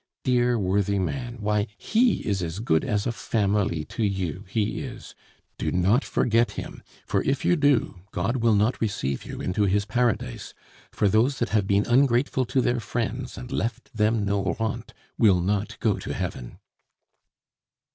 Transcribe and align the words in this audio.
Dear 0.23 0.57
worthy 0.57 0.97
man, 0.97 1.35
why 1.41 1.67
he 1.77 2.25
is 2.27 2.41
as 2.41 2.57
good 2.57 2.83
as 2.83 3.05
a 3.05 3.11
family 3.11 3.85
to 3.85 4.03
you, 4.03 4.45
he 4.49 4.79
is! 4.79 5.13
Do 5.59 5.71
not 5.71 6.03
forget 6.03 6.53
him; 6.53 6.81
for 7.05 7.21
if 7.21 7.45
you 7.45 7.55
do, 7.55 7.99
God 8.09 8.37
will 8.37 8.55
not 8.55 8.81
receive 8.81 9.25
you 9.25 9.39
into 9.41 9.65
his 9.65 9.85
Paradise, 9.85 10.55
for 10.91 11.07
those 11.07 11.37
that 11.37 11.49
have 11.49 11.67
been 11.67 11.85
ungrateful 11.85 12.45
to 12.45 12.61
their 12.61 12.79
friends 12.79 13.37
and 13.37 13.51
left 13.51 13.95
them 13.95 14.25
no 14.25 14.43
rentes 14.59 14.89
will 15.19 15.39
not 15.39 15.79
go 15.79 15.99
to 15.99 16.13
heaven." 16.15 16.57